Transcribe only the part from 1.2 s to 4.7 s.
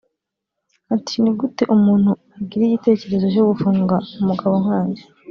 “Ni gute umuntu agira igitekerezo cyo gufunga umugabo